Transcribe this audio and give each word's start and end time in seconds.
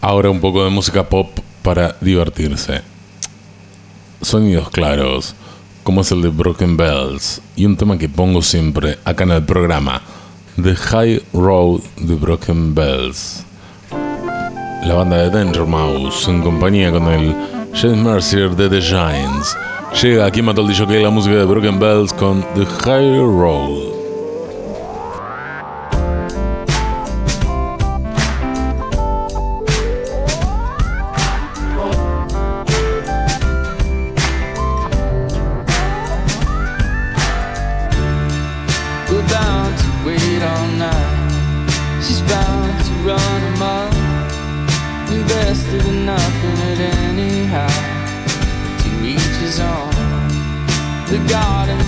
Ahora 0.00 0.30
un 0.30 0.40
poco 0.40 0.62
de 0.62 0.70
música 0.70 1.08
pop 1.08 1.28
para 1.62 1.96
divertirse. 2.00 2.82
Sonidos 4.22 4.70
claros, 4.70 5.34
como 5.82 6.02
es 6.02 6.12
el 6.12 6.22
de 6.22 6.28
Broken 6.28 6.76
Bells, 6.76 7.42
y 7.56 7.66
un 7.66 7.76
tema 7.76 7.98
que 7.98 8.08
pongo 8.08 8.40
siempre 8.40 8.98
acá 9.04 9.24
en 9.24 9.32
el 9.32 9.44
programa, 9.44 10.00
The 10.62 10.76
High 10.76 11.22
Road 11.32 11.80
de 11.96 12.14
Broken 12.14 12.74
Bells. 12.74 13.44
La 14.84 14.94
banda 14.94 15.16
de 15.16 15.30
Danger 15.30 15.66
Mouse, 15.66 16.28
en 16.28 16.42
compañía 16.42 16.92
con 16.92 17.08
el 17.08 17.34
James 17.74 17.98
Mercier 17.98 18.50
de 18.50 18.68
The 18.68 18.80
Giants, 18.80 19.56
llega 20.00 20.26
aquí 20.26 20.40
el 20.40 20.86
que 20.86 21.00
la 21.00 21.10
música 21.10 21.34
de 21.34 21.44
Broken 21.44 21.80
Bells 21.80 22.12
con 22.12 22.42
The 22.54 22.66
High 22.84 23.18
Road. 23.18 24.07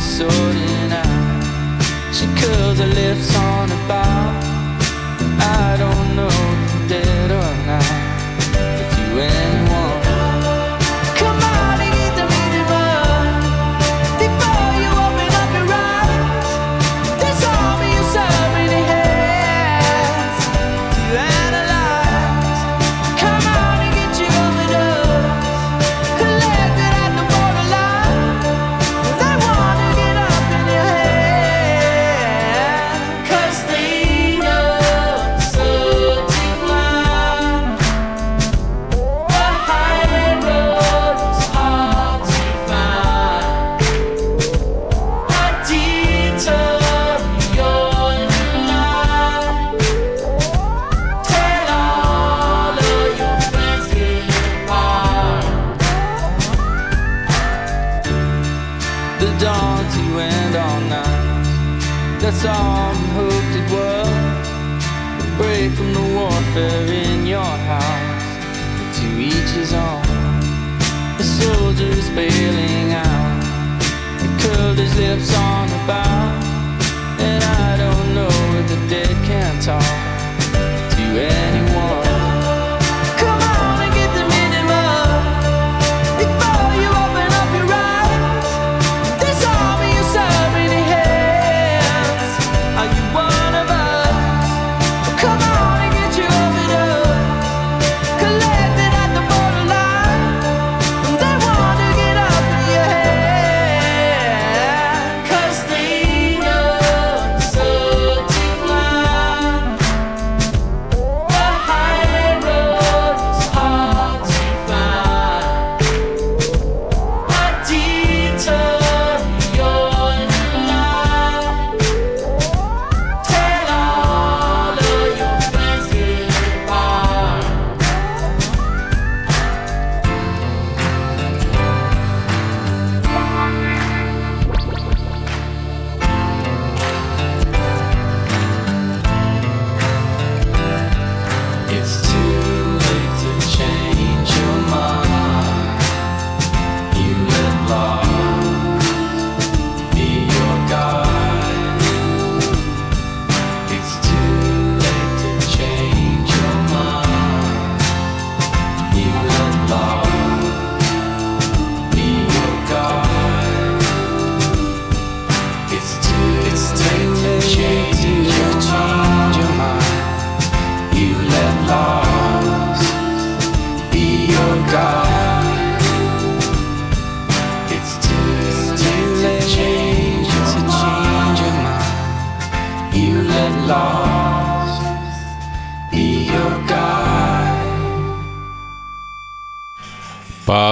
sorting 0.00 0.92
out. 0.92 1.82
She 2.12 2.26
curls 2.40 2.78
her 2.78 2.86
lips 2.86 3.36
on 3.36 3.70
a 3.70 3.80
bar. 3.88 4.32
I 5.40 5.76
don't 5.78 6.16
know. 6.16 6.59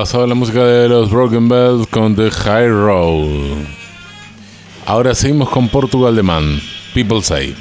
Pasado 0.01 0.29
la 0.29 0.37
música 0.37 0.65
de 0.65 0.89
los 0.89 1.11
Broken 1.11 1.49
Bells 1.49 1.89
con 1.89 2.15
The 2.15 2.31
High 2.31 2.69
Road. 2.69 3.65
Ahora 4.87 5.13
seguimos 5.13 5.49
con 5.49 5.69
Portugal 5.69 6.15
de 6.15 6.23
Man, 6.23 6.61
People 6.95 7.21
Say. 7.21 7.57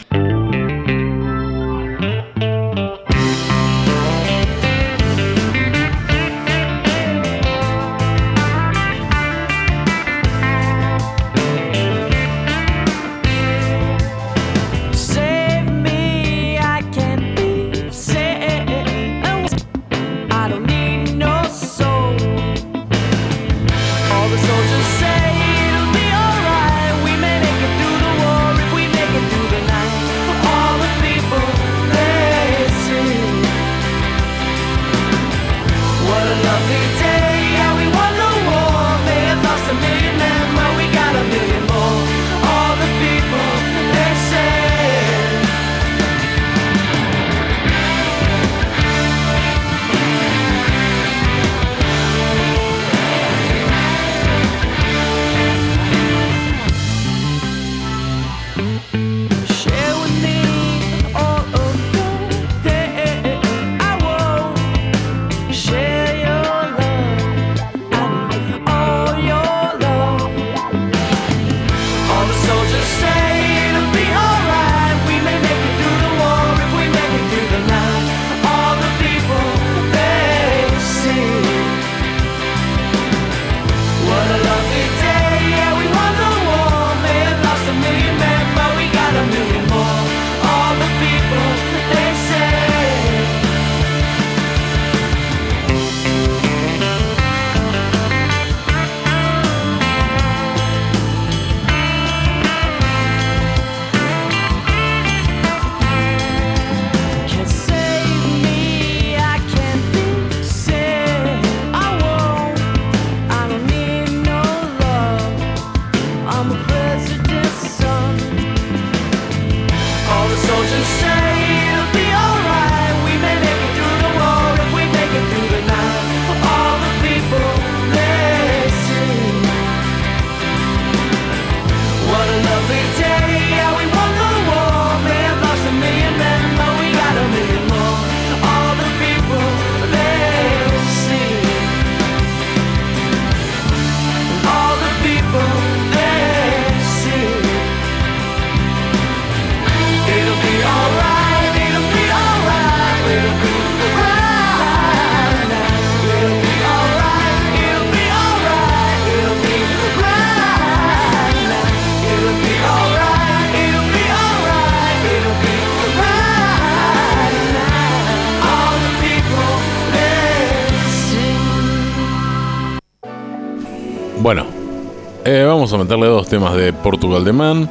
Eh, 175.29 175.43
vamos 175.43 175.73
a 175.73 175.77
meterle 175.77 176.05
dos 176.07 176.25
temas 176.25 176.55
de 176.55 176.71
Portugal 176.71 177.25
de 177.25 177.33
Man. 177.33 177.69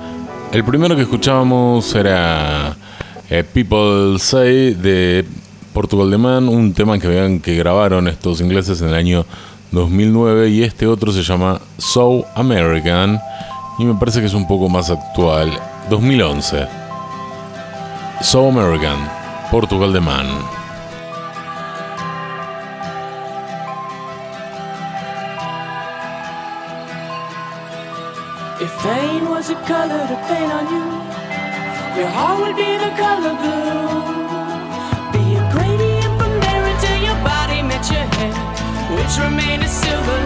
El 0.52 0.62
primero 0.62 0.94
que 0.94 1.02
escuchábamos 1.02 1.94
era 1.94 2.76
eh, 3.30 3.44
People 3.44 4.18
Say 4.18 4.74
de 4.74 5.24
Portugal 5.72 6.10
de 6.10 6.18
Man, 6.18 6.50
un 6.50 6.74
tema 6.74 6.98
que 6.98 7.08
vean 7.08 7.40
que 7.40 7.54
grabaron 7.54 8.08
estos 8.08 8.42
ingleses 8.42 8.82
en 8.82 8.88
el 8.88 8.94
año 8.94 9.24
2009 9.72 10.50
y 10.50 10.64
este 10.64 10.86
otro 10.86 11.10
se 11.12 11.22
llama 11.22 11.58
So 11.78 12.26
American 12.34 13.18
y 13.78 13.86
me 13.86 13.94
parece 13.94 14.20
que 14.20 14.26
es 14.26 14.34
un 14.34 14.46
poco 14.46 14.68
más 14.68 14.90
actual, 14.90 15.50
2011. 15.88 16.66
So 18.20 18.48
American, 18.48 18.98
Portugal 19.50 19.94
de 19.94 20.00
Man. 20.00 20.55
Was 29.48 29.56
a 29.56 29.66
color 29.66 30.06
to 30.08 30.16
paint 30.26 30.50
on 30.52 30.66
you, 30.74 30.84
your 31.98 32.10
heart 32.16 32.38
would 32.40 32.56
be 32.56 32.70
the 32.84 32.90
color 32.98 33.34
blue. 33.42 34.02
Be 35.12 35.22
a 35.38 35.42
gradient 35.54 36.12
from 36.18 36.32
there 36.42 36.64
until 36.72 36.98
your 37.06 37.18
body 37.22 37.62
met 37.62 37.84
your 37.86 38.06
head, 38.16 38.34
which 38.96 39.14
remained 39.22 39.62
a 39.62 39.68
silver. 39.68 40.20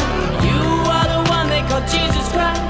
You 0.49 0.61
are 0.97 1.09
the 1.15 1.21
one 1.37 1.49
they 1.53 1.63
call 1.69 1.83
Jesus 1.97 2.27
Christ. 2.33 2.65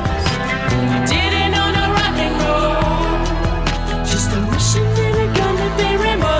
You 0.72 0.98
didn't 1.12 1.54
own 1.54 1.74
a 1.84 1.86
rock 1.98 2.16
and 2.26 2.36
roll, 2.42 4.02
just 4.02 4.32
a 4.34 4.40
mission 4.50 4.86
and 5.06 5.16
a 5.24 5.28
gun 5.38 5.54
to 5.62 5.68
be 5.78 5.88
rainbows 6.02 6.39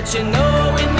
but 0.00 0.14
you 0.14 0.22
know 0.22 0.76
in 0.80 0.99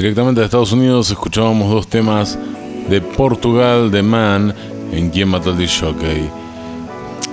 Directamente 0.00 0.40
de 0.40 0.46
Estados 0.46 0.72
Unidos 0.72 1.10
escuchábamos 1.10 1.70
dos 1.70 1.86
temas 1.86 2.38
de 2.88 3.02
Portugal 3.02 3.90
de 3.90 4.02
Man 4.02 4.54
en 4.92 5.10
Quien 5.10 5.28
mató 5.28 5.50
al 5.50 5.68
Jockey. 5.68 6.26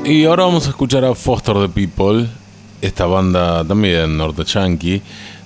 Y 0.04 0.26
ahora 0.26 0.44
vamos 0.44 0.68
a 0.68 0.72
escuchar 0.72 1.06
a 1.06 1.16
Foster 1.16 1.56
the 1.56 1.70
People, 1.70 2.28
esta 2.82 3.06
banda 3.06 3.64
también 3.64 4.18
norte 4.18 4.44
yankee, 4.44 5.02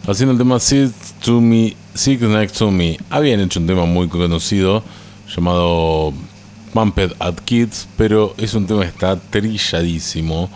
haciendo 0.08 0.32
el 0.32 0.40
tema 0.40 0.60
Sit, 0.60 0.90
to 1.24 1.40
me, 1.40 1.76
Sit 1.94 2.22
Next 2.22 2.58
to 2.58 2.72
Me. 2.72 2.98
Habían 3.12 3.40
hecho 3.42 3.60
un 3.60 3.68
tema 3.68 3.86
muy 3.86 4.08
conocido 4.08 4.82
llamado 5.30 6.14
Pumped 6.74 7.14
at 7.20 7.36
Kids, 7.46 7.88
pero 7.98 8.34
es 8.40 8.56
un 8.56 8.66
tema 8.66 8.82
que 8.82 8.88
está 8.88 9.16
trilladísimo. 9.16 10.50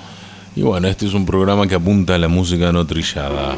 Y 0.55 0.63
bueno, 0.63 0.87
este 0.87 1.05
es 1.05 1.13
un 1.13 1.27
programa 1.27 1.67
que 1.67 1.75
apunta 1.75 2.15
a 2.15 2.17
la 2.17 2.27
música 2.27 2.71
no 2.71 2.87
trillada. 2.87 3.55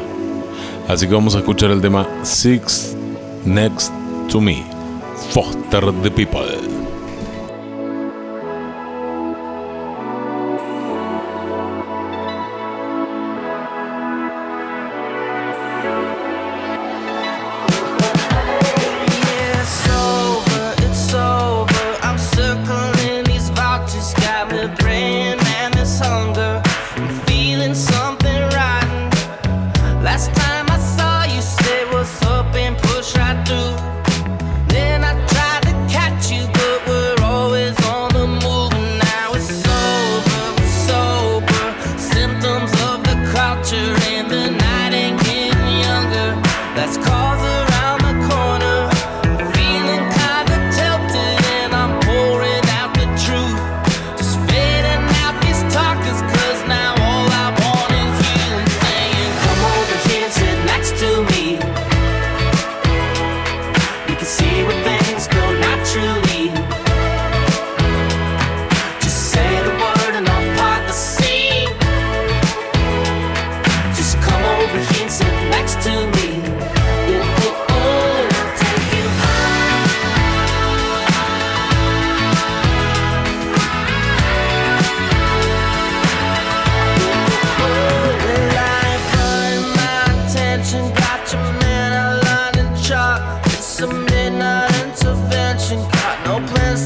Así 0.86 1.06
que 1.06 1.14
vamos 1.14 1.34
a 1.36 1.38
escuchar 1.38 1.70
el 1.70 1.80
tema 1.80 2.06
Six 2.22 2.97
Next 3.46 3.92
to 4.30 4.40
Me, 4.40 4.64
Foster 5.32 5.92
the 5.92 6.10
People. 6.10 6.77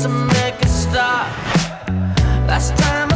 to 0.03 0.09
make 0.09 0.61
stop. 0.67 1.29
Last 2.49 2.77
time. 2.77 3.12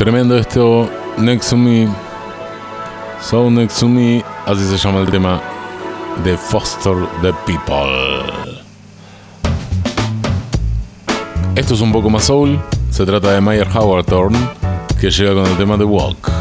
Tremendo 0.00 0.34
esto, 0.34 0.88
Next 1.18 1.50
to 1.50 1.58
Me, 1.58 1.86
So 3.30 3.48
Next 3.48 3.78
to 3.78 3.86
Me, 3.86 4.24
así 4.44 4.66
se 4.66 4.76
llama 4.76 5.02
el 5.02 5.08
tema 5.08 5.40
de 6.24 6.36
Foster 6.36 6.96
the 7.22 7.32
People. 7.46 8.26
Esto 11.54 11.74
es 11.74 11.80
un 11.80 11.92
poco 11.92 12.10
más 12.10 12.24
soul, 12.24 12.58
se 12.90 13.06
trata 13.06 13.30
de 13.30 13.40
Meyer 13.40 13.68
Howard 13.72 14.06
que 15.00 15.12
llega 15.12 15.32
con 15.32 15.46
el 15.46 15.56
tema 15.56 15.76
de 15.76 15.84
Walk. 15.84 16.39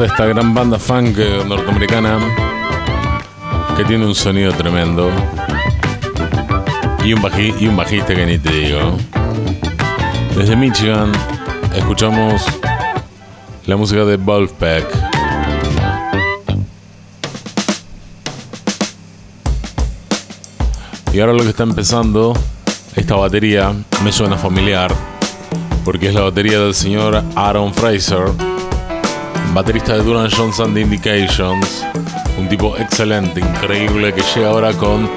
A 0.00 0.04
esta 0.04 0.26
gran 0.26 0.52
banda 0.54 0.78
funk 0.78 1.16
norteamericana 1.46 2.18
que 3.76 3.84
tiene 3.84 4.04
un 4.06 4.14
sonido 4.14 4.52
tremendo 4.52 5.10
y 7.04 7.12
un, 7.14 7.22
baji- 7.22 7.54
y 7.60 7.66
un 7.68 7.76
bajista 7.76 8.14
que 8.14 8.26
ni 8.26 8.38
te 8.38 8.50
digo. 8.52 8.96
Desde 10.36 10.54
Michigan 10.56 11.12
escuchamos 11.74 12.42
la 13.66 13.76
música 13.76 14.04
de 14.04 14.16
Wolfpack. 14.16 14.86
Y 21.12 21.20
ahora 21.20 21.32
lo 21.32 21.42
que 21.42 21.48
está 21.50 21.62
empezando, 21.62 22.34
esta 22.94 23.16
batería 23.16 23.72
me 24.04 24.12
suena 24.12 24.36
familiar, 24.36 24.92
porque 25.84 26.08
es 26.08 26.14
la 26.14 26.22
batería 26.22 26.60
del 26.60 26.74
señor 26.74 27.22
Aaron 27.34 27.72
Fraser, 27.72 28.24
baterista 29.56 29.94
de 29.94 30.02
Duran 30.02 30.30
Johnson 30.30 30.74
The 30.74 30.82
Indications, 30.82 31.82
un 32.38 32.46
tipo 32.46 32.76
excelente, 32.76 33.40
increíble, 33.40 34.12
que 34.12 34.20
llega 34.34 34.50
ahora 34.50 34.74
con 34.74 35.08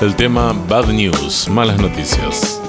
el 0.00 0.16
tema 0.16 0.52
Bad 0.68 0.88
News, 0.88 1.48
malas 1.48 1.78
noticias. 1.78 2.63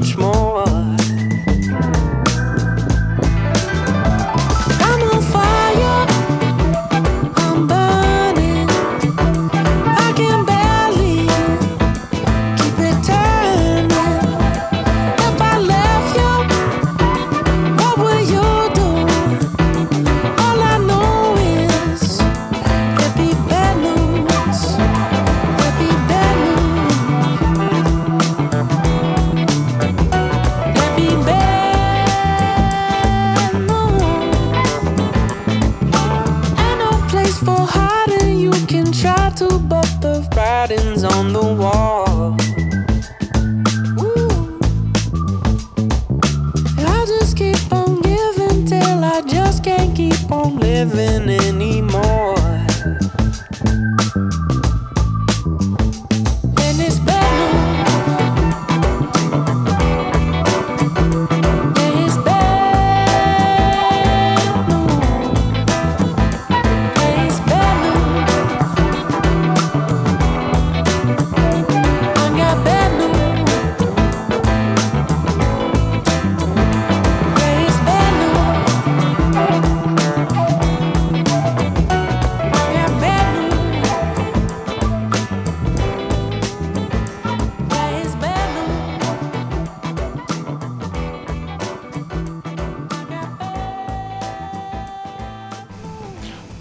Much 0.00 0.14
more. 0.18 0.35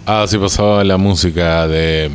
Así 0.06 0.38
pasaba 0.38 0.84
la 0.84 0.98
música 0.98 1.68
de 1.68 2.12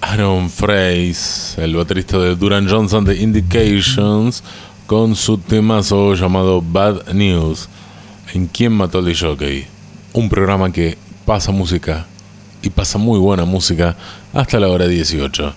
Aaron 0.00 0.48
Fraser, 0.48 1.64
el 1.64 1.74
baterista 1.74 2.16
de 2.16 2.36
Duran 2.36 2.68
Johnson 2.68 3.04
de 3.04 3.16
Indications, 3.16 4.44
con 4.86 5.16
su 5.16 5.38
temazo 5.38 6.14
llamado 6.14 6.62
Bad 6.62 7.12
News. 7.12 7.68
¿En 8.34 8.46
quién 8.46 8.72
mató 8.72 8.98
al 8.98 9.18
jockey? 9.18 9.66
Un 10.12 10.28
programa 10.28 10.70
que 10.70 10.96
pasa 11.26 11.50
música 11.50 12.06
y 12.62 12.70
pasa 12.70 12.96
muy 12.96 13.18
buena 13.18 13.44
música 13.44 13.96
hasta 14.32 14.60
la 14.60 14.68
hora 14.68 14.86
18. 14.86 15.52